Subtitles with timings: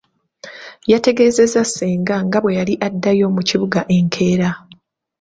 [0.91, 4.49] Yategeeza ssenga nga bwe yali addayo mu kibuga enkeera.